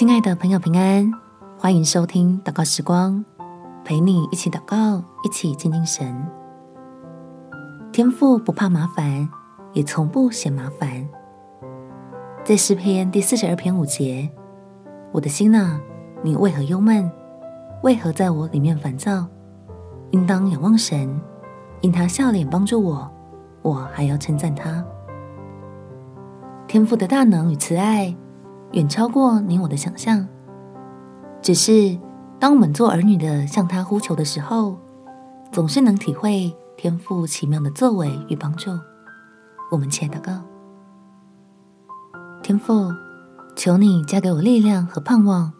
[0.00, 1.12] 亲爱的朋友，平安，
[1.58, 3.22] 欢迎收听祷告时光，
[3.84, 6.26] 陪你一起祷告，一起亲近神。
[7.92, 9.28] 天父不怕麻烦，
[9.74, 11.06] 也从不嫌麻烦。
[12.42, 14.26] 在诗篇第四十二篇五节，
[15.12, 15.78] 我的心哪，
[16.22, 17.12] 你为何忧闷？
[17.82, 19.26] 为何在我里面烦躁？
[20.12, 21.14] 应当仰望神，
[21.82, 23.06] 因他笑脸帮助我，
[23.60, 24.82] 我还要称赞他。
[26.66, 28.16] 天父的大能与慈爱，
[28.72, 30.26] 远超过你我的想象。
[31.42, 31.98] 只是
[32.38, 34.78] 当我们做儿女的向他呼求的时候，
[35.50, 38.70] 总是能体会天父奇妙的作为与帮助。
[39.70, 40.32] 我们且祷告：
[42.42, 42.92] 天父，
[43.56, 45.52] 求你加给我力量和盼望，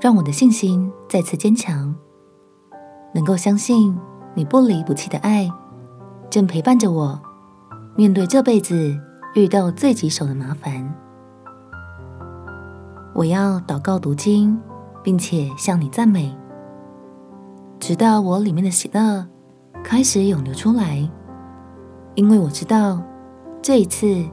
[0.00, 1.94] 让我的信心再次坚强，
[3.14, 3.98] 能够相信
[4.34, 5.50] 你不离不弃的爱，
[6.30, 7.20] 正陪伴着我
[7.96, 8.98] 面对这辈子
[9.34, 10.94] 遇到最棘手的麻烦。
[13.14, 14.58] 我要祷告读经，
[15.02, 16.34] 并且向你赞美，
[17.78, 19.26] 直到我里面的喜乐
[19.84, 21.08] 开始涌流出来。
[22.14, 23.02] 因为我知道，
[23.60, 24.24] 这一次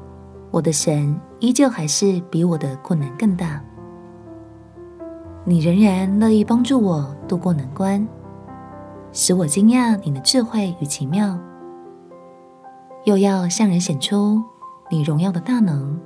[0.49, 3.61] 我的神依旧还是比我的困难更大。
[5.43, 8.08] 你仍然乐意帮助我度过难关，
[9.11, 11.38] 使我惊讶你的智慧与奇妙，
[13.03, 14.41] 又要向人显出
[14.89, 15.99] 你荣耀的大能。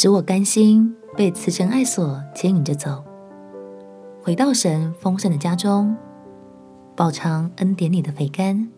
[0.00, 3.02] 使我甘心被慈绳爱所牵引着走，
[4.22, 5.96] 回到神丰盛的家中，
[6.94, 8.68] 饱尝恩典里的肥甘。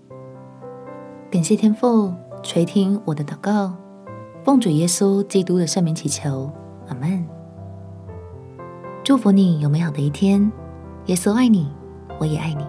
[1.31, 2.11] 感谢天父
[2.43, 3.75] 垂听我的祷告，
[4.43, 6.51] 奉主耶稣基督的圣名祈求，
[6.89, 7.23] 阿门。
[9.05, 10.51] 祝福你有美好的一天，
[11.05, 11.71] 耶稣爱你，
[12.19, 12.65] 我也爱你。